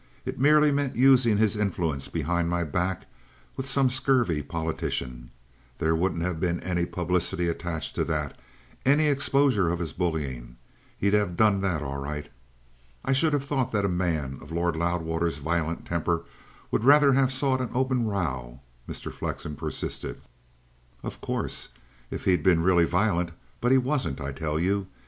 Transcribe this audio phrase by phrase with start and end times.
[0.25, 3.05] "It merely meant using his influence behind my back
[3.55, 5.29] with some scurvy politician.
[5.77, 8.35] There wouldn't have been any publicity attached to that,
[8.83, 10.57] any exposure of his bullying.
[10.97, 12.31] He'd have done that all right."
[13.05, 16.23] "I should have thought that a man of Lord Loudwater's violent temper
[16.71, 18.59] would rather have sought an open row,"
[18.89, 19.13] Mr.
[19.13, 20.19] Flexen persisted.
[21.03, 21.69] "Of course
[22.09, 23.33] if he'd been really violent.
[23.59, 24.87] But he wasn't, I tell you.